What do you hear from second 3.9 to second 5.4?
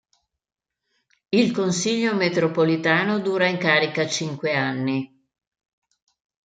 cinque anni.